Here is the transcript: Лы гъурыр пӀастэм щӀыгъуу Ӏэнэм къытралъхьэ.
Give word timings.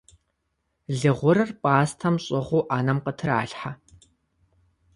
Лы 0.99 1.09
гъурыр 1.17 1.51
пӀастэм 1.61 2.15
щӀыгъуу 2.23 2.65
Ӏэнэм 2.67 2.99
къытралъхьэ. 3.03 3.71